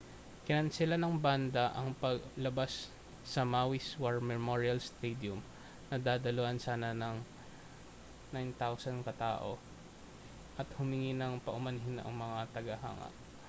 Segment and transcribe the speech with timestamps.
[0.45, 2.73] kinansela ng banda ang palabas
[3.33, 5.37] sa maui's war memorial stadium
[5.93, 7.17] na dadaluhan sana ng
[8.33, 9.51] 9,000 katao
[10.61, 13.09] at humingi ng paumanhin sa mga tagahanga